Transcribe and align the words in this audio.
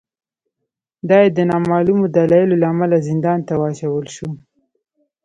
دای 1.09 1.25
د 1.31 1.39
نامعلومو 1.51 2.03
دلایلو 2.15 2.55
له 2.61 2.67
امله 2.73 2.97
زندان 3.07 3.39
ته 3.47 3.53
واچول 3.61 4.05
شو. 4.15 4.27